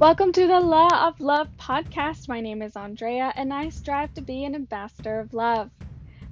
Welcome 0.00 0.32
to 0.32 0.46
the 0.46 0.60
Law 0.60 1.08
of 1.08 1.20
Love 1.20 1.48
podcast. 1.58 2.26
My 2.26 2.40
name 2.40 2.62
is 2.62 2.74
Andrea, 2.74 3.34
and 3.36 3.52
I 3.52 3.68
strive 3.68 4.14
to 4.14 4.22
be 4.22 4.46
an 4.46 4.54
ambassador 4.54 5.20
of 5.20 5.34
love. 5.34 5.68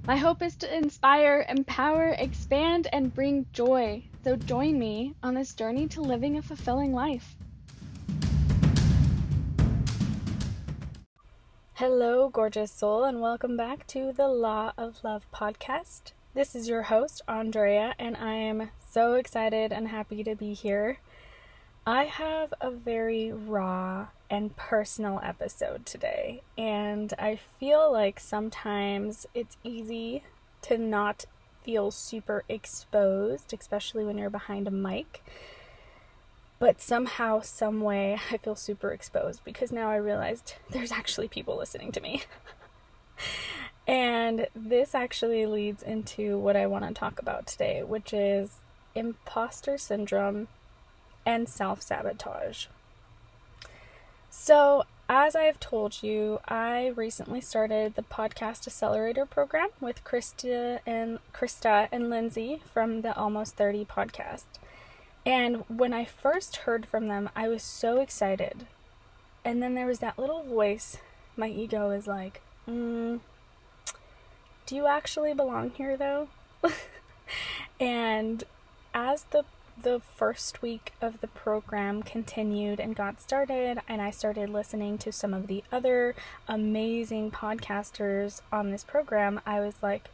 My 0.07 0.17
hope 0.17 0.41
is 0.41 0.55
to 0.55 0.75
inspire, 0.75 1.45
empower, 1.47 2.15
expand, 2.17 2.87
and 2.91 3.13
bring 3.13 3.45
joy. 3.53 4.01
So 4.23 4.37
join 4.37 4.79
me 4.79 5.13
on 5.21 5.35
this 5.35 5.53
journey 5.53 5.87
to 5.89 6.01
living 6.01 6.35
a 6.35 6.41
fulfilling 6.41 6.93
life. 6.93 7.35
Hello, 11.75 12.27
gorgeous 12.29 12.71
soul, 12.71 13.03
and 13.03 13.21
welcome 13.21 13.55
back 13.55 13.85
to 13.89 14.11
the 14.11 14.29
Law 14.29 14.71
of 14.79 15.03
Love 15.03 15.27
podcast. 15.31 16.13
This 16.33 16.55
is 16.55 16.67
your 16.67 16.81
host, 16.81 17.21
Andrea, 17.27 17.93
and 17.99 18.17
I 18.17 18.33
am 18.33 18.71
so 18.79 19.13
excited 19.13 19.71
and 19.71 19.89
happy 19.89 20.23
to 20.23 20.33
be 20.33 20.55
here. 20.55 20.97
I 21.91 22.03
have 22.03 22.53
a 22.61 22.69
very 22.69 23.31
raw 23.31 24.09
and 24.29 24.55
personal 24.55 25.19
episode 25.23 25.87
today, 25.87 26.43
and 26.55 27.11
I 27.17 27.39
feel 27.59 27.91
like 27.91 28.19
sometimes 28.19 29.25
it's 29.33 29.57
easy 29.63 30.21
to 30.61 30.77
not 30.77 31.25
feel 31.63 31.89
super 31.89 32.43
exposed, 32.47 33.55
especially 33.59 34.05
when 34.05 34.19
you're 34.19 34.29
behind 34.29 34.67
a 34.67 34.71
mic. 34.71 35.23
But 36.59 36.79
somehow, 36.79 37.41
some 37.41 37.81
way, 37.81 38.19
I 38.31 38.37
feel 38.37 38.55
super 38.55 38.91
exposed 38.91 39.43
because 39.43 39.71
now 39.71 39.89
I 39.89 39.95
realized 39.95 40.57
there's 40.69 40.91
actually 40.91 41.27
people 41.27 41.57
listening 41.57 41.91
to 41.93 42.01
me. 42.01 42.21
and 43.87 44.45
this 44.55 44.93
actually 44.93 45.47
leads 45.47 45.81
into 45.81 46.37
what 46.37 46.55
I 46.55 46.67
want 46.67 46.87
to 46.87 46.93
talk 46.93 47.17
about 47.17 47.47
today, 47.47 47.81
which 47.81 48.13
is 48.13 48.59
imposter 48.93 49.79
syndrome 49.79 50.49
and 51.25 51.47
self 51.47 51.81
sabotage. 51.81 52.67
So, 54.29 54.83
as 55.07 55.35
I 55.35 55.43
have 55.43 55.59
told 55.59 56.03
you, 56.03 56.39
I 56.47 56.87
recently 56.95 57.41
started 57.41 57.95
the 57.95 58.03
podcast 58.03 58.67
accelerator 58.67 59.25
program 59.25 59.69
with 59.81 60.03
Krista 60.03 60.79
and 60.85 61.19
Krista 61.33 61.87
and 61.91 62.09
Lindsey 62.09 62.61
from 62.71 63.01
the 63.01 63.17
Almost 63.17 63.55
30 63.55 63.85
podcast. 63.85 64.45
And 65.25 65.63
when 65.67 65.93
I 65.93 66.05
first 66.05 66.57
heard 66.57 66.85
from 66.85 67.07
them, 67.07 67.29
I 67.35 67.47
was 67.47 67.63
so 67.63 67.99
excited. 68.01 68.67
And 69.43 69.63
then 69.63 69.73
there 69.73 69.87
was 69.87 69.99
that 69.99 70.19
little 70.19 70.43
voice, 70.43 70.97
my 71.35 71.49
ego 71.49 71.89
is 71.89 72.05
like, 72.05 72.41
mm, 72.67 73.19
do 74.65 74.75
you 74.75 74.85
actually 74.85 75.33
belong 75.33 75.71
here 75.71 75.97
though? 75.97 76.27
and 77.79 78.43
as 78.93 79.23
the 79.31 79.43
the 79.83 79.99
first 79.99 80.61
week 80.61 80.93
of 81.01 81.21
the 81.21 81.27
program 81.27 82.03
continued 82.03 82.79
and 82.79 82.95
got 82.95 83.21
started, 83.21 83.81
and 83.87 84.01
I 84.01 84.11
started 84.11 84.49
listening 84.49 84.97
to 84.99 85.11
some 85.11 85.33
of 85.33 85.47
the 85.47 85.63
other 85.71 86.15
amazing 86.47 87.31
podcasters 87.31 88.41
on 88.51 88.71
this 88.71 88.83
program, 88.83 89.39
I 89.45 89.59
was 89.59 89.75
like, 89.81 90.09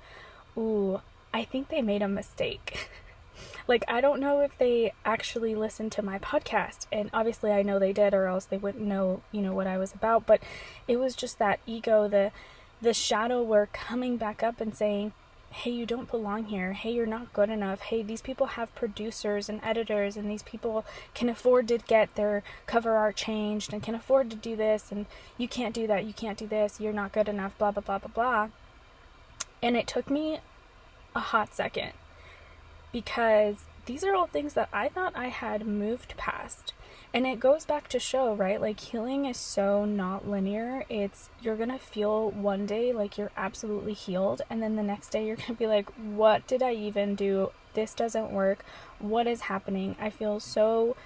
ooh, 0.57 1.02
I 1.33 1.44
think 1.44 1.69
they 1.69 1.81
made 1.81 2.02
a 2.02 2.07
mistake. 2.07 2.89
like, 3.67 3.83
I 3.88 4.02
don't 4.02 4.19
know 4.19 4.41
if 4.41 4.57
they 4.57 4.94
actually 5.03 5.55
listened 5.55 5.91
to 5.94 6.02
my 6.02 6.19
podcast, 6.19 6.85
and 6.91 7.09
obviously 7.13 7.52
I 7.52 7.63
know 7.63 7.79
they 7.79 7.94
did, 7.94 8.13
or 8.13 8.27
else 8.27 8.45
they 8.45 8.57
wouldn't 8.57 8.85
know, 8.85 9.22
you 9.31 9.41
know, 9.41 9.53
what 9.53 9.67
I 9.67 9.77
was 9.77 9.94
about, 9.94 10.25
but 10.25 10.41
it 10.88 10.97
was 10.97 11.16
just 11.16 11.39
that 11.39 11.59
ego, 11.66 12.07
the 12.07 12.31
the 12.81 12.94
shadow 12.94 13.41
were 13.41 13.69
coming 13.72 14.17
back 14.17 14.44
up 14.44 14.59
and 14.59 14.75
saying, 14.75 15.13
hey, 15.55 15.71
you 15.71 15.85
don't 15.85 16.11
belong 16.11 16.45
here. 16.45 16.73
Hey, 16.73 16.91
you're 16.91 17.05
not 17.05 17.31
good 17.31 17.49
enough. 17.49 17.79
Hey, 17.79 18.03
these 18.03 18.21
people 18.21 18.45
have 18.47 18.75
producers 18.75 19.47
and 19.47 19.61
editors, 19.63 20.17
and 20.17 20.29
these 20.29 20.43
people 20.43 20.85
can 21.13 21.29
afford 21.29 21.69
to 21.69 21.77
get 21.77 22.15
their 22.15 22.43
cover 22.65 22.97
art 22.97 23.15
changed 23.15 23.71
and 23.71 23.81
can 23.81 23.95
afford 23.95 24.29
to 24.31 24.35
do 24.35 24.57
this, 24.57 24.91
and 24.91 25.05
you 25.37 25.47
can't 25.47 25.73
do 25.73 25.87
that. 25.87 26.03
You 26.03 26.13
can't 26.13 26.37
do 26.37 26.45
this. 26.45 26.81
You're 26.81 26.91
not 26.91 27.13
good 27.13 27.29
enough. 27.29 27.57
Blah, 27.57 27.71
blah, 27.71 27.81
blah, 27.81 27.99
blah, 27.99 28.11
blah. 28.13 28.49
And 29.63 29.77
it 29.77 29.88
took 29.88 30.09
me 30.09 30.39
a 31.15 31.21
hot 31.21 31.55
second 31.55 31.94
because 32.91 33.65
these 33.85 34.03
are 34.03 34.13
all 34.13 34.27
things 34.27 34.55
that 34.55 34.67
I 34.73 34.89
thought 34.89 35.15
I 35.15 35.29
had 35.29 35.65
moved 35.65 36.17
past. 36.17 36.73
And 37.15 37.25
it 37.25 37.39
goes 37.39 37.63
back 37.63 37.87
to 37.87 37.99
show, 37.99 38.35
right? 38.35 38.59
Like 38.59 38.77
healing 38.77 39.23
is 39.23 39.37
so 39.37 39.85
not 39.85 40.27
linear. 40.27 40.83
It's 40.89 41.29
you're 41.41 41.55
going 41.55 41.71
to 41.71 41.79
feel 41.79 42.29
one 42.29 42.65
day 42.65 42.91
like 42.91 43.17
you're 43.17 43.31
absolutely 43.37 43.93
healed 43.93 44.41
and 44.49 44.61
then 44.61 44.75
the 44.75 44.83
next 44.83 45.11
day 45.11 45.25
you're 45.25 45.35
going 45.37 45.47
to 45.47 45.53
be 45.53 45.65
like, 45.65 45.89
"What 45.91 46.45
did 46.45 46.61
I 46.61 46.73
even 46.73 47.15
do? 47.15 47.51
This 47.73 47.93
doesn't 47.93 48.33
work. 48.33 48.65
What 48.99 49.27
is 49.27 49.41
happening? 49.41 49.95
I 49.97 50.09
feel 50.09 50.41
so 50.41 50.97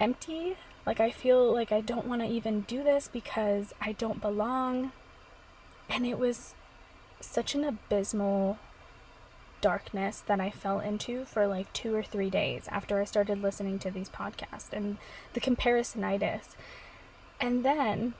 empty. 0.00 0.56
Like 0.86 0.98
I 0.98 1.10
feel 1.10 1.52
like 1.52 1.72
I 1.72 1.82
don't 1.82 2.06
want 2.06 2.22
to 2.22 2.28
even 2.28 2.62
do 2.62 2.82
this 2.82 3.06
because 3.06 3.74
I 3.82 3.92
don't 3.92 4.22
belong." 4.22 4.92
And 5.90 6.06
it 6.06 6.18
was 6.18 6.54
such 7.20 7.54
an 7.54 7.64
abysmal 7.64 8.58
darkness 9.60 10.22
that 10.26 10.40
I 10.40 10.50
fell 10.50 10.80
into 10.80 11.24
for 11.24 11.46
like 11.46 11.72
two 11.72 11.94
or 11.94 12.02
three 12.02 12.30
days 12.30 12.68
after 12.70 13.00
I 13.00 13.04
started 13.04 13.42
listening 13.42 13.78
to 13.80 13.90
these 13.90 14.08
podcasts 14.08 14.72
and 14.72 14.98
the 15.32 15.40
comparisonitis. 15.40 16.54
And 17.40 17.64
then 17.64 18.14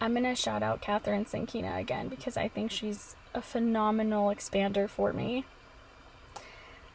I'm 0.00 0.12
going 0.12 0.24
to 0.24 0.34
shout 0.34 0.62
out 0.62 0.82
Kathrin 0.82 1.28
Zenkina 1.28 1.78
again 1.78 2.08
because 2.08 2.36
I 2.36 2.48
think 2.48 2.70
she's 2.70 3.16
a 3.34 3.42
phenomenal 3.42 4.28
expander 4.28 4.88
for 4.88 5.12
me. 5.12 5.44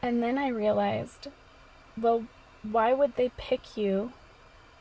And 0.00 0.22
then 0.22 0.38
I 0.38 0.48
realized, 0.48 1.28
well, 2.00 2.24
why 2.62 2.92
would 2.92 3.16
they 3.16 3.30
pick 3.36 3.76
you 3.76 4.12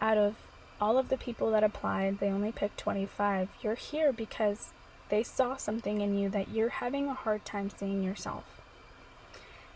out 0.02 0.18
of 0.18 0.36
all 0.80 0.98
of 0.98 1.10
the 1.10 1.18
people 1.18 1.52
that 1.52 1.64
applied? 1.64 2.20
They 2.20 2.30
only 2.30 2.52
picked 2.52 2.78
25. 2.78 3.50
You're 3.62 3.76
here 3.76 4.12
because 4.14 4.72
they 5.14 5.22
saw 5.22 5.56
something 5.56 6.02
in 6.02 6.18
you 6.18 6.28
that 6.28 6.50
you're 6.50 6.70
having 6.70 7.08
a 7.08 7.14
hard 7.14 7.46
time 7.46 7.70
seeing 7.70 8.02
yourself. 8.02 8.46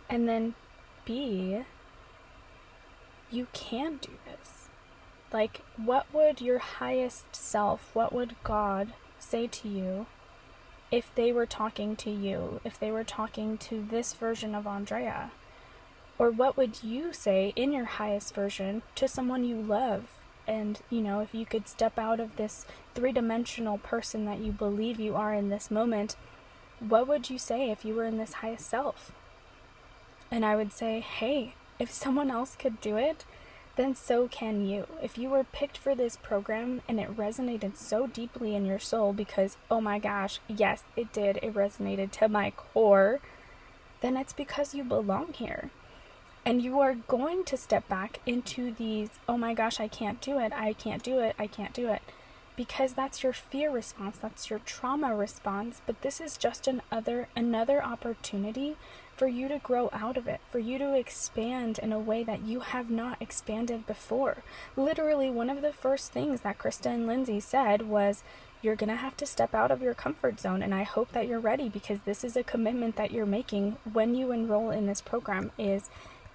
And 0.09 0.27
then 0.27 0.55
B, 1.05 1.61
you 3.29 3.45
can 3.53 3.97
do 3.97 4.13
this. 4.25 4.67
Like, 5.31 5.61
what 5.75 6.11
would 6.11 6.41
your 6.41 6.57
highest 6.57 7.35
self, 7.35 7.91
what 7.93 8.11
would 8.11 8.33
God 8.43 8.93
say 9.19 9.45
to 9.45 9.69
you 9.69 10.07
if 10.89 11.13
they 11.13 11.31
were 11.31 11.45
talking 11.45 11.95
to 11.97 12.09
you, 12.09 12.59
if 12.63 12.79
they 12.79 12.89
were 12.89 13.03
talking 13.03 13.59
to 13.59 13.85
this 13.87 14.15
version 14.15 14.55
of 14.55 14.65
Andrea? 14.65 15.29
Or 16.17 16.31
what 16.31 16.57
would 16.57 16.83
you 16.83 17.13
say 17.13 17.53
in 17.55 17.71
your 17.71 17.85
highest 17.85 18.33
version 18.33 18.81
to 18.95 19.07
someone 19.07 19.43
you 19.43 19.61
love 19.61 20.16
and 20.47 20.79
you 20.89 21.01
know 21.01 21.19
if 21.19 21.33
you 21.33 21.45
could 21.45 21.67
step 21.67 21.97
out 21.97 22.19
of 22.19 22.35
this 22.35 22.65
three-dimensional 22.95 23.77
person 23.79 24.25
that 24.25 24.39
you 24.39 24.51
believe 24.51 24.99
you 24.99 25.15
are 25.15 25.33
in 25.33 25.49
this 25.49 25.69
moment 25.69 26.15
what 26.79 27.07
would 27.07 27.29
you 27.29 27.37
say 27.37 27.69
if 27.71 27.83
you 27.83 27.93
were 27.93 28.05
in 28.05 28.17
this 28.17 28.33
highest 28.33 28.69
self 28.69 29.11
and 30.31 30.45
i 30.45 30.55
would 30.55 30.71
say 30.71 30.99
hey 30.99 31.53
if 31.79 31.91
someone 31.91 32.31
else 32.31 32.55
could 32.55 32.79
do 32.81 32.97
it 32.97 33.25
then 33.77 33.95
so 33.95 34.27
can 34.27 34.67
you. 34.67 34.87
If 35.01 35.17
you 35.17 35.29
were 35.29 35.43
picked 35.43 35.77
for 35.77 35.95
this 35.95 36.17
program 36.17 36.81
and 36.89 36.99
it 36.99 37.15
resonated 37.15 37.77
so 37.77 38.07
deeply 38.07 38.55
in 38.55 38.65
your 38.65 38.79
soul 38.79 39.13
because, 39.13 39.55
oh 39.69 39.79
my 39.79 39.99
gosh, 39.99 40.39
yes, 40.47 40.83
it 40.95 41.13
did, 41.13 41.37
it 41.37 41.53
resonated 41.53 42.11
to 42.13 42.27
my 42.27 42.51
core, 42.51 43.19
then 44.01 44.17
it's 44.17 44.33
because 44.33 44.73
you 44.73 44.83
belong 44.83 45.31
here. 45.33 45.69
And 46.47 46.61
you 46.61 46.79
are 46.79 46.95
going 46.95 47.43
to 47.43 47.57
step 47.57 47.89
back 47.89 48.21
into 48.25 48.73
these, 48.73 49.09
oh 49.27 49.37
my 49.37 49.53
gosh, 49.53 49.81
I 49.81 49.89
can't 49.89 50.21
do 50.21 50.39
it, 50.39 50.53
I 50.53 50.71
can't 50.71 51.03
do 51.03 51.19
it, 51.19 51.35
I 51.37 51.45
can't 51.45 51.73
do 51.73 51.89
it. 51.89 52.01
Because 52.55 52.93
that's 52.93 53.21
your 53.21 53.33
fear 53.33 53.69
response, 53.69 54.17
that's 54.17 54.49
your 54.49 54.59
trauma 54.59 55.13
response, 55.13 55.81
but 55.85 56.03
this 56.03 56.21
is 56.21 56.37
just 56.37 56.65
another 56.65 57.27
another 57.35 57.83
opportunity 57.83 58.77
for 59.13 59.27
you 59.27 59.49
to 59.49 59.59
grow 59.59 59.89
out 59.91 60.15
of 60.15 60.25
it, 60.25 60.39
for 60.49 60.59
you 60.59 60.77
to 60.77 60.93
expand 60.93 61.79
in 61.79 61.91
a 61.91 61.99
way 61.99 62.23
that 62.23 62.43
you 62.43 62.61
have 62.61 62.89
not 62.89 63.21
expanded 63.21 63.85
before. 63.85 64.37
Literally, 64.77 65.29
one 65.29 65.49
of 65.49 65.61
the 65.61 65.73
first 65.73 66.13
things 66.13 66.41
that 66.41 66.57
Krista 66.57 66.85
and 66.85 67.07
Lindsey 67.07 67.41
said 67.41 67.89
was, 67.89 68.23
you're 68.61 68.75
going 68.75 68.89
to 68.89 68.95
have 68.95 69.17
to 69.17 69.25
step 69.25 69.53
out 69.53 69.69
of 69.69 69.83
your 69.83 69.93
comfort 69.93 70.39
zone 70.39 70.63
and 70.63 70.73
i 70.73 70.81
hope 70.81 71.11
that 71.11 71.27
you're 71.27 71.39
ready 71.39 71.69
because 71.69 71.99
this 72.01 72.23
is 72.23 72.35
a 72.35 72.43
commitment 72.43 72.95
that 72.95 73.11
you're 73.11 73.23
making 73.23 73.77
when 73.93 74.15
you 74.15 74.31
enroll 74.31 74.71
in 74.71 74.87
this 74.87 74.99
program 74.99 75.51
is 75.59 75.91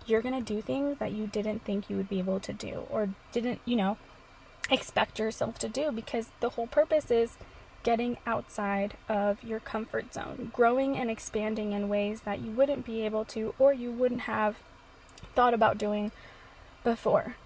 you're 0.07 0.23
going 0.23 0.35
to 0.35 0.55
do 0.55 0.61
things 0.61 0.99
that 0.99 1.13
you 1.13 1.27
didn't 1.27 1.65
think 1.65 1.89
you 1.89 1.97
would 1.97 2.09
be 2.09 2.19
able 2.19 2.41
to 2.41 2.53
do 2.53 2.85
or 2.91 3.11
didn't, 3.33 3.61
you 3.65 3.77
know, 3.77 3.97
expect 4.71 5.19
yourself 5.19 5.59
to 5.59 5.69
do 5.69 5.91
because 5.91 6.31
the 6.41 6.51
whole 6.51 6.67
purpose 6.67 7.11
is 7.11 7.37
getting 7.83 8.17
outside 8.27 8.95
of 9.09 9.43
your 9.43 9.61
comfort 9.61 10.15
zone, 10.15 10.51
growing 10.55 10.97
and 10.97 11.11
expanding 11.11 11.73
in 11.73 11.89
ways 11.89 12.23
that 12.23 12.41
you 12.41 12.51
wouldn't 12.51 12.85
be 12.85 13.05
able 13.05 13.25
to 13.25 13.55
or 13.59 13.73
you 13.73 13.91
wouldn't 13.91 14.23
have 14.23 14.57
thought 15.35 15.55
about 15.55 15.79
doing 15.79 16.13
before. 16.85 17.37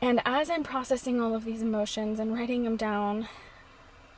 And 0.00 0.20
as 0.24 0.48
I'm 0.48 0.62
processing 0.62 1.20
all 1.20 1.34
of 1.34 1.44
these 1.44 1.62
emotions 1.62 2.20
and 2.20 2.32
writing 2.32 2.62
them 2.62 2.76
down, 2.76 3.28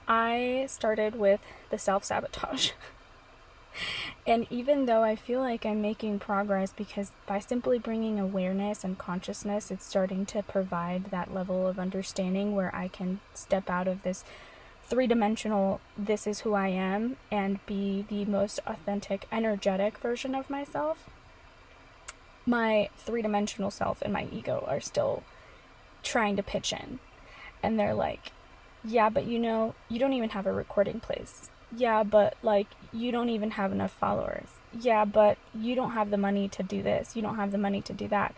I 0.06 0.66
started 0.68 1.14
with 1.14 1.40
the 1.70 1.78
self 1.78 2.04
sabotage. 2.04 2.72
And 4.30 4.46
even 4.48 4.86
though 4.86 5.02
I 5.02 5.16
feel 5.16 5.40
like 5.40 5.66
I'm 5.66 5.82
making 5.82 6.20
progress 6.20 6.72
because 6.72 7.10
by 7.26 7.40
simply 7.40 7.80
bringing 7.80 8.20
awareness 8.20 8.84
and 8.84 8.96
consciousness, 8.96 9.72
it's 9.72 9.84
starting 9.84 10.24
to 10.26 10.44
provide 10.44 11.06
that 11.06 11.34
level 11.34 11.66
of 11.66 11.80
understanding 11.80 12.54
where 12.54 12.72
I 12.72 12.86
can 12.86 13.18
step 13.34 13.68
out 13.68 13.88
of 13.88 14.04
this 14.04 14.22
three 14.84 15.08
dimensional, 15.08 15.80
this 15.98 16.28
is 16.28 16.40
who 16.40 16.54
I 16.54 16.68
am, 16.68 17.16
and 17.32 17.58
be 17.66 18.04
the 18.08 18.24
most 18.24 18.60
authentic, 18.68 19.26
energetic 19.32 19.98
version 19.98 20.36
of 20.36 20.48
myself. 20.48 21.10
My 22.46 22.88
three 22.98 23.22
dimensional 23.22 23.72
self 23.72 24.00
and 24.00 24.12
my 24.12 24.28
ego 24.30 24.64
are 24.68 24.80
still 24.80 25.24
trying 26.04 26.36
to 26.36 26.44
pitch 26.44 26.72
in. 26.72 27.00
And 27.64 27.80
they're 27.80 27.94
like, 27.94 28.30
yeah, 28.84 29.08
but 29.08 29.26
you 29.26 29.40
know, 29.40 29.74
you 29.88 29.98
don't 29.98 30.12
even 30.12 30.30
have 30.30 30.46
a 30.46 30.52
recording 30.52 31.00
place 31.00 31.50
yeah, 31.76 32.02
but 32.02 32.36
like 32.42 32.68
you 32.92 33.12
don't 33.12 33.28
even 33.28 33.52
have 33.52 33.72
enough 33.72 33.92
followers. 33.92 34.48
Yeah, 34.78 35.04
but 35.04 35.38
you 35.54 35.74
don't 35.74 35.92
have 35.92 36.10
the 36.10 36.16
money 36.16 36.48
to 36.48 36.62
do 36.62 36.82
this. 36.82 37.16
You 37.16 37.22
don't 37.22 37.36
have 37.36 37.52
the 37.52 37.58
money 37.58 37.80
to 37.82 37.92
do 37.92 38.08
that. 38.08 38.34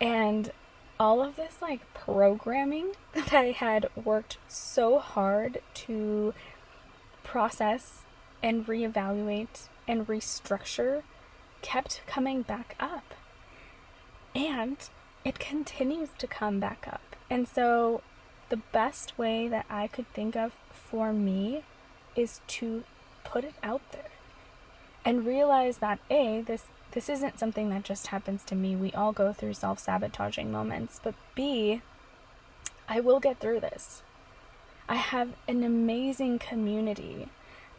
And 0.00 0.50
all 0.98 1.22
of 1.22 1.36
this 1.36 1.62
like 1.62 1.80
programming 1.94 2.92
that 3.14 3.32
I 3.32 3.52
had 3.52 3.88
worked 3.96 4.38
so 4.48 4.98
hard 4.98 5.62
to 5.74 6.34
process 7.22 8.02
and 8.42 8.66
reevaluate 8.66 9.68
and 9.86 10.06
restructure 10.06 11.02
kept 11.62 12.02
coming 12.06 12.42
back 12.42 12.74
up. 12.80 13.14
And 14.34 14.76
it 15.24 15.38
continues 15.38 16.10
to 16.18 16.26
come 16.26 16.60
back 16.60 16.86
up. 16.90 17.16
And 17.28 17.46
so 17.46 18.02
the 18.48 18.56
best 18.56 19.18
way 19.18 19.48
that 19.48 19.66
I 19.68 19.86
could 19.86 20.10
think 20.12 20.36
of 20.36 20.52
for 20.70 21.12
me 21.12 21.62
is 22.16 22.40
to 22.46 22.84
put 23.24 23.44
it 23.44 23.54
out 23.62 23.82
there 23.92 24.10
and 25.04 25.26
realize 25.26 25.78
that 25.78 25.98
a 26.10 26.42
this 26.42 26.64
this 26.92 27.08
isn't 27.08 27.38
something 27.38 27.70
that 27.70 27.84
just 27.84 28.08
happens 28.08 28.42
to 28.44 28.56
me. 28.56 28.74
We 28.74 28.92
all 28.92 29.12
go 29.12 29.32
through 29.32 29.54
self-sabotaging 29.54 30.50
moments, 30.50 31.00
but 31.02 31.14
b 31.34 31.82
I 32.88 32.98
will 32.98 33.20
get 33.20 33.38
through 33.38 33.60
this. 33.60 34.02
I 34.88 34.96
have 34.96 35.34
an 35.46 35.62
amazing 35.62 36.40
community. 36.40 37.28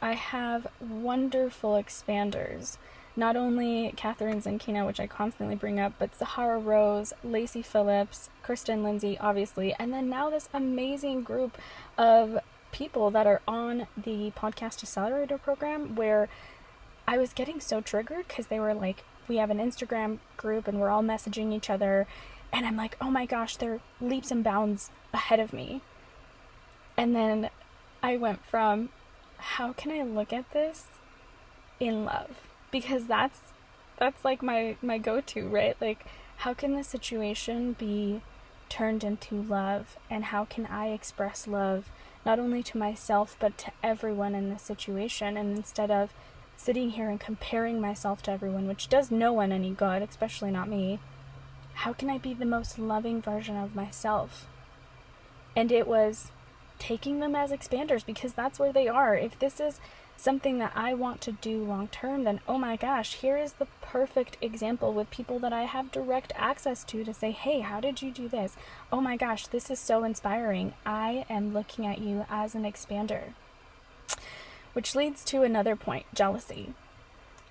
I 0.02 0.14
have 0.14 0.68
wonderful 0.80 1.74
expanders. 1.74 2.78
Not 3.18 3.36
only 3.36 3.94
Kathrin 3.98 4.42
Zenkina, 4.42 4.88
which 4.88 5.02
I 5.02 5.08
constantly 5.08 5.56
bring 5.56 5.78
up, 5.78 5.92
but 6.00 6.16
Sahara 6.16 6.58
Rose, 6.58 7.12
Lacy 7.26 7.62
Phillips, 7.62 8.30
Kristen 8.42 8.84
Lindsay, 8.84 9.18
obviously, 9.20 9.76
and 9.78 9.94
then 9.94 10.10
now 10.10 10.30
this 10.30 10.48
amazing 10.54 11.24
group 11.24 11.58
of 11.98 12.40
people 12.72 13.12
that 13.12 13.28
are 13.28 13.42
on 13.48 13.88
the 13.98 14.32
podcast 14.32 14.84
accelerator 14.84 15.38
program 15.38 15.96
where 15.96 16.30
I 17.08 17.18
was 17.18 17.34
getting 17.34 17.60
so 17.60 17.82
triggered 17.82 18.28
because 18.28 18.48
they 18.48 18.60
were 18.60 18.74
like, 18.74 19.04
we 19.28 19.38
have 19.38 19.50
an 19.50 19.60
Instagram 19.60 20.20
group 20.38 20.68
and 20.68 20.80
we're 20.80 20.90
all 20.90 21.04
messaging 21.04 21.54
each 21.54 21.70
other. 21.70 22.08
And 22.54 22.66
I'm 22.66 22.76
like, 22.76 22.98
oh 23.00 23.10
my 23.10 23.26
gosh, 23.26 23.56
they're 23.56 23.80
leaps 24.00 24.32
and 24.32 24.44
bounds 24.44 24.92
ahead 25.14 25.40
of 25.40 25.54
me. 25.54 25.82
And 26.98 27.16
then 27.16 27.50
I 28.04 28.18
went 28.18 28.46
from, 28.46 28.90
how 29.38 29.74
can 29.74 29.92
I 29.92 30.04
look 30.04 30.34
at 30.34 30.52
this 30.52 30.88
in 31.80 32.06
love? 32.06 32.48
Because 32.72 33.08
that's 33.08 33.40
that's 33.98 34.26
like 34.26 34.42
my 34.42 34.78
my 34.82 34.98
go-to, 34.98 35.48
right? 35.48 35.76
Like 35.80 36.06
how 36.38 36.54
can 36.54 36.76
the 36.76 36.84
situation 36.84 37.74
be 37.74 38.22
turned 38.70 39.04
into 39.04 39.36
love 39.42 39.98
and 40.10 40.26
how 40.26 40.46
can 40.46 40.66
I 40.66 40.88
express 40.90 41.48
love 41.48 41.90
not 42.26 42.40
only 42.40 42.64
to 42.64 42.78
myself 42.78 43.36
but 43.40 43.58
to 43.60 43.72
everyone 43.84 44.36
in 44.36 44.50
the 44.50 44.60
situation. 44.60 45.38
And 45.38 45.58
instead 45.58 45.92
of 45.92 46.14
sitting 46.56 46.92
here 46.92 47.10
and 47.10 47.20
comparing 47.20 47.82
myself 47.82 48.22
to 48.22 48.32
everyone 48.32 48.68
which 48.68 48.88
does 48.88 49.10
no 49.10 49.34
one 49.34 49.52
any 49.52 49.72
good 49.72 50.04
especially 50.04 50.52
not 50.52 50.70
me 50.70 51.00
how 51.74 51.94
can 51.94 52.10
i 52.10 52.18
be 52.20 52.34
the 52.34 52.46
most 52.46 52.78
loving 52.78 53.22
version 53.22 53.58
of 53.58 53.76
myself? 53.76 54.46
And 55.56 55.72
it 55.72 55.88
was 55.88 56.32
taking 56.80 57.20
them 57.20 57.36
as 57.36 57.52
expanders 57.52 58.06
because 58.06 58.34
that's 58.34 58.60
where 58.60 58.72
they 58.72 58.88
are. 58.88 59.16
If 59.16 59.38
this 59.40 59.60
is 59.60 59.80
something 60.22 60.60
that 60.60 60.72
I 60.76 60.94
want 60.94 61.20
to 61.22 61.32
do 61.32 61.64
long 61.64 61.88
term, 61.88 62.24
then 62.24 62.42
oh 62.48 62.58
my 62.58 62.76
gosh, 62.76 63.16
here 63.16 63.38
is 63.38 63.54
the 63.54 63.68
perfect 63.82 64.38
example 64.40 64.94
with 64.94 65.10
people 65.10 65.40
that 65.40 65.52
I 65.52 65.64
have 65.64 65.92
direct 65.92 66.32
access 66.36 66.84
to 66.86 67.04
to 67.04 67.14
say, 67.14 67.32
hey, 67.32 67.62
how 67.62 67.80
did 67.80 68.02
you 68.02 68.12
do 68.12 68.28
this? 68.28 68.56
Oh 68.92 69.02
my 69.02 69.18
gosh, 69.18 69.48
this 69.48 69.72
is 69.72 69.80
so 69.80 70.04
inspiring. 70.04 70.74
I 70.86 71.26
am 71.30 71.54
looking 71.54 71.88
at 71.88 72.00
you 72.00 72.26
as 72.30 72.54
an 72.54 72.64
expander. 72.64 73.34
Which 74.74 74.96
leads 74.96 75.26
to 75.26 75.44
another 75.44 75.76
point 75.76 76.06
jealousy. 76.14 76.74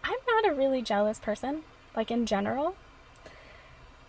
I'm 0.05 0.19
not 0.27 0.49
a 0.49 0.55
really 0.55 0.81
jealous 0.81 1.19
person, 1.19 1.63
like 1.95 2.11
in 2.11 2.25
general. 2.25 2.77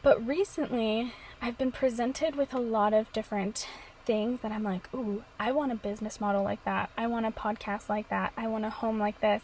But 0.03 0.25
recently, 0.25 1.13
I've 1.41 1.57
been 1.57 1.71
presented 1.71 2.35
with 2.35 2.53
a 2.53 2.59
lot 2.59 2.93
of 2.93 3.11
different 3.11 3.67
things 4.05 4.41
that 4.41 4.51
I'm 4.51 4.63
like, 4.63 4.93
ooh, 4.93 5.23
I 5.39 5.51
want 5.51 5.71
a 5.71 5.75
business 5.75 6.19
model 6.21 6.43
like 6.43 6.63
that. 6.65 6.89
I 6.97 7.07
want 7.07 7.25
a 7.25 7.31
podcast 7.31 7.89
like 7.89 8.09
that. 8.09 8.33
I 8.37 8.47
want 8.47 8.65
a 8.65 8.69
home 8.69 8.99
like 8.99 9.21
this. 9.21 9.43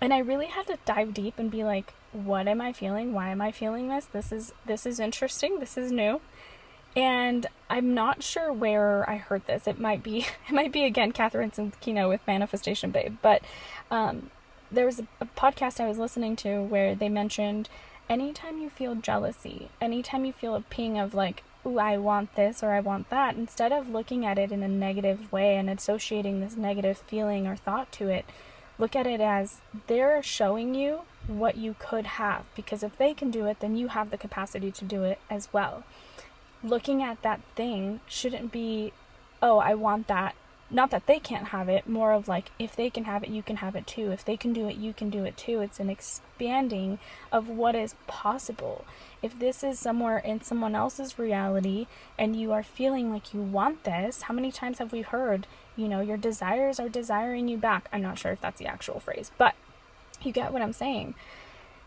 And 0.00 0.12
I 0.12 0.18
really 0.18 0.46
had 0.46 0.66
to 0.68 0.78
dive 0.84 1.12
deep 1.14 1.38
and 1.38 1.50
be 1.50 1.64
like, 1.64 1.92
what 2.12 2.48
am 2.48 2.60
I 2.60 2.72
feeling? 2.72 3.12
Why 3.12 3.30
am 3.30 3.40
I 3.40 3.52
feeling 3.52 3.88
this? 3.88 4.06
This 4.06 4.32
is 4.32 4.52
this 4.64 4.86
is 4.86 5.00
interesting. 5.00 5.58
This 5.58 5.76
is 5.76 5.92
new. 5.92 6.20
And 6.96 7.46
I'm 7.68 7.94
not 7.94 8.22
sure 8.22 8.52
where 8.52 9.08
I 9.08 9.16
heard 9.16 9.46
this. 9.46 9.66
It 9.66 9.78
might 9.78 10.02
be 10.02 10.18
it 10.48 10.52
might 10.52 10.72
be 10.72 10.84
again 10.84 11.12
Kathrin 11.12 11.54
Zenkina 11.54 12.08
with 12.08 12.20
Manifestation 12.26 12.90
Babe, 12.90 13.16
but 13.22 13.42
um, 13.90 14.30
there 14.70 14.86
was 14.86 15.00
a, 15.00 15.06
a 15.20 15.26
podcast 15.26 15.80
I 15.80 15.88
was 15.88 15.98
listening 15.98 16.36
to 16.36 16.62
where 16.62 16.94
they 16.94 17.08
mentioned 17.08 17.68
anytime 18.08 18.58
you 18.58 18.70
feel 18.70 18.94
jealousy, 18.94 19.68
anytime 19.80 20.24
you 20.24 20.32
feel 20.32 20.54
a 20.54 20.60
ping 20.60 20.98
of 20.98 21.14
like, 21.14 21.42
ooh, 21.66 21.78
I 21.78 21.96
want 21.98 22.34
this 22.34 22.62
or 22.62 22.70
I 22.70 22.80
want 22.80 23.10
that, 23.10 23.36
instead 23.36 23.72
of 23.72 23.88
looking 23.88 24.24
at 24.24 24.38
it 24.38 24.52
in 24.52 24.62
a 24.62 24.68
negative 24.68 25.30
way 25.32 25.56
and 25.56 25.68
associating 25.68 26.40
this 26.40 26.56
negative 26.56 26.98
feeling 26.98 27.46
or 27.46 27.56
thought 27.56 27.92
to 27.92 28.08
it, 28.08 28.24
look 28.78 28.94
at 28.94 29.06
it 29.06 29.20
as 29.20 29.60
they're 29.86 30.22
showing 30.22 30.74
you 30.74 31.00
what 31.26 31.56
you 31.56 31.74
could 31.78 32.06
have. 32.06 32.44
Because 32.54 32.82
if 32.82 32.96
they 32.96 33.12
can 33.14 33.30
do 33.30 33.46
it, 33.46 33.60
then 33.60 33.76
you 33.76 33.88
have 33.88 34.10
the 34.10 34.18
capacity 34.18 34.70
to 34.72 34.84
do 34.84 35.04
it 35.04 35.18
as 35.28 35.52
well. 35.52 35.84
Looking 36.62 37.02
at 37.02 37.22
that 37.22 37.40
thing 37.54 38.00
shouldn't 38.06 38.50
be, 38.50 38.92
oh, 39.42 39.58
I 39.58 39.74
want 39.74 40.08
that 40.08 40.34
not 40.70 40.90
that 40.90 41.06
they 41.06 41.18
can't 41.18 41.48
have 41.48 41.68
it, 41.68 41.88
more 41.88 42.12
of 42.12 42.28
like 42.28 42.50
if 42.58 42.76
they 42.76 42.90
can 42.90 43.04
have 43.04 43.22
it, 43.22 43.30
you 43.30 43.42
can 43.42 43.56
have 43.56 43.74
it 43.74 43.86
too. 43.86 44.10
If 44.10 44.24
they 44.24 44.36
can 44.36 44.52
do 44.52 44.68
it, 44.68 44.76
you 44.76 44.92
can 44.92 45.08
do 45.08 45.24
it 45.24 45.36
too. 45.36 45.60
It's 45.60 45.80
an 45.80 45.88
expanding 45.88 46.98
of 47.32 47.48
what 47.48 47.74
is 47.74 47.94
possible. 48.06 48.84
If 49.22 49.38
this 49.38 49.64
is 49.64 49.78
somewhere 49.78 50.18
in 50.18 50.42
someone 50.42 50.74
else's 50.74 51.18
reality 51.18 51.86
and 52.18 52.36
you 52.36 52.52
are 52.52 52.62
feeling 52.62 53.10
like 53.10 53.32
you 53.32 53.40
want 53.40 53.84
this, 53.84 54.22
how 54.22 54.34
many 54.34 54.52
times 54.52 54.78
have 54.78 54.92
we 54.92 55.02
heard, 55.02 55.46
you 55.74 55.88
know, 55.88 56.00
your 56.00 56.18
desires 56.18 56.78
are 56.78 56.88
desiring 56.88 57.48
you 57.48 57.56
back? 57.56 57.88
I'm 57.92 58.02
not 58.02 58.18
sure 58.18 58.32
if 58.32 58.40
that's 58.40 58.58
the 58.58 58.66
actual 58.66 59.00
phrase, 59.00 59.30
but 59.38 59.54
you 60.22 60.32
get 60.32 60.52
what 60.52 60.62
I'm 60.62 60.74
saying. 60.74 61.14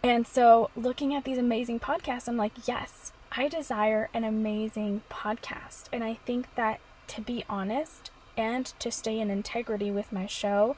And 0.04 0.26
so 0.26 0.72
looking 0.76 1.14
at 1.14 1.24
these 1.24 1.38
amazing 1.38 1.80
podcasts, 1.80 2.28
I'm 2.28 2.38
like, 2.38 2.68
yes, 2.68 3.12
I 3.32 3.48
desire 3.48 4.10
an 4.14 4.24
amazing 4.24 5.04
podcast. 5.12 5.84
And 5.94 6.04
I 6.04 6.16
think 6.26 6.54
that 6.56 6.80
to 7.08 7.22
be 7.22 7.44
honest, 7.50 8.10
and 8.42 8.66
to 8.80 8.90
stay 8.92 9.20
in 9.20 9.30
integrity 9.30 9.92
with 9.92 10.12
my 10.12 10.26
show, 10.26 10.76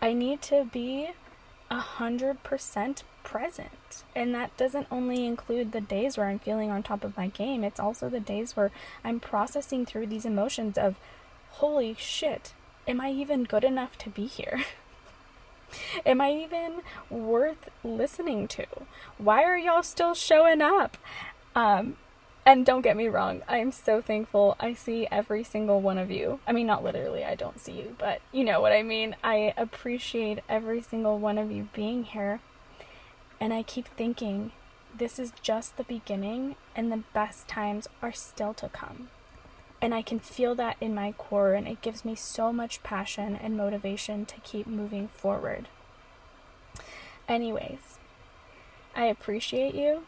I 0.00 0.14
need 0.14 0.40
to 0.42 0.64
be 0.72 1.10
a 1.70 1.78
hundred 1.78 2.42
percent 2.42 3.04
present. 3.22 4.02
And 4.16 4.34
that 4.34 4.56
doesn't 4.56 4.86
only 4.90 5.26
include 5.26 5.72
the 5.72 5.80
days 5.80 6.16
where 6.16 6.26
I'm 6.26 6.38
feeling 6.38 6.70
on 6.70 6.82
top 6.82 7.04
of 7.04 7.16
my 7.16 7.28
game, 7.28 7.64
it's 7.64 7.78
also 7.78 8.08
the 8.08 8.18
days 8.18 8.56
where 8.56 8.70
I'm 9.04 9.20
processing 9.20 9.84
through 9.84 10.06
these 10.06 10.24
emotions 10.24 10.78
of, 10.78 10.96
holy 11.50 11.94
shit, 11.98 12.54
am 12.88 13.00
I 13.00 13.10
even 13.10 13.44
good 13.44 13.64
enough 13.64 13.98
to 13.98 14.10
be 14.10 14.26
here? 14.26 14.64
am 16.06 16.20
I 16.20 16.32
even 16.32 16.80
worth 17.10 17.68
listening 17.84 18.48
to? 18.48 18.66
Why 19.18 19.44
are 19.44 19.58
y'all 19.58 19.82
still 19.82 20.14
showing 20.14 20.62
up? 20.62 20.96
Um, 21.54 21.96
and 22.44 22.66
don't 22.66 22.82
get 22.82 22.96
me 22.96 23.08
wrong, 23.08 23.42
I 23.46 23.58
am 23.58 23.70
so 23.70 24.00
thankful. 24.00 24.56
I 24.58 24.74
see 24.74 25.06
every 25.10 25.44
single 25.44 25.80
one 25.80 25.98
of 25.98 26.10
you. 26.10 26.40
I 26.46 26.52
mean, 26.52 26.66
not 26.66 26.82
literally, 26.82 27.24
I 27.24 27.34
don't 27.34 27.60
see 27.60 27.72
you, 27.72 27.96
but 27.98 28.20
you 28.32 28.42
know 28.42 28.60
what 28.60 28.72
I 28.72 28.82
mean. 28.82 29.14
I 29.22 29.54
appreciate 29.56 30.40
every 30.48 30.82
single 30.82 31.18
one 31.18 31.38
of 31.38 31.52
you 31.52 31.68
being 31.72 32.04
here. 32.04 32.40
And 33.40 33.52
I 33.52 33.62
keep 33.62 33.86
thinking, 33.88 34.52
this 34.96 35.18
is 35.18 35.32
just 35.40 35.76
the 35.76 35.84
beginning, 35.84 36.56
and 36.74 36.90
the 36.90 37.04
best 37.12 37.48
times 37.48 37.88
are 38.02 38.12
still 38.12 38.54
to 38.54 38.68
come. 38.68 39.08
And 39.80 39.94
I 39.94 40.02
can 40.02 40.20
feel 40.20 40.54
that 40.56 40.76
in 40.80 40.94
my 40.94 41.12
core, 41.12 41.54
and 41.54 41.66
it 41.66 41.80
gives 41.80 42.04
me 42.04 42.14
so 42.14 42.52
much 42.52 42.82
passion 42.82 43.36
and 43.36 43.56
motivation 43.56 44.26
to 44.26 44.40
keep 44.40 44.66
moving 44.66 45.08
forward. 45.08 45.68
Anyways, 47.28 47.98
I 48.94 49.06
appreciate 49.06 49.74
you. 49.74 50.04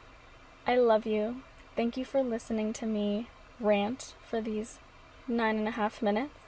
I 0.66 0.76
love 0.76 1.06
you. 1.06 1.42
Thank 1.76 1.96
you 1.96 2.04
for 2.04 2.22
listening 2.22 2.72
to 2.74 2.86
me 2.86 3.28
rant 3.58 4.14
for 4.24 4.40
these 4.40 4.78
nine 5.26 5.58
and 5.58 5.66
a 5.66 5.72
half 5.72 6.02
minutes. 6.02 6.38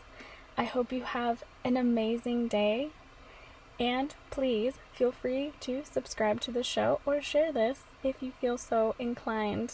I 0.57 0.65
hope 0.65 0.93
you 0.93 1.03
have 1.03 1.43
an 1.65 1.77
amazing 1.77 2.47
day. 2.47 2.91
And 3.81 4.15
please 4.31 4.75
feel 4.93 5.11
free 5.11 5.53
to 5.61 5.83
subscribe 5.85 6.41
to 6.43 6.53
the 6.53 6.63
show 6.63 7.01
or 7.05 7.21
share 7.21 7.53
this 7.53 7.81
if 8.05 8.23
you 8.23 8.33
feel 8.41 8.57
so 8.57 8.95
inclined. 9.01 9.73